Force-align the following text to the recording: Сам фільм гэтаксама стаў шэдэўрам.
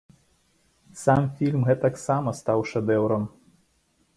Сам 1.01 1.21
фільм 1.41 1.67
гэтаксама 1.69 2.33
стаў 2.39 2.59
шэдэўрам. 2.73 3.23